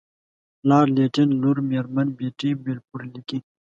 [0.69, 3.39] لارډ لیټن لور میرمن بیټي بالفور لیکي.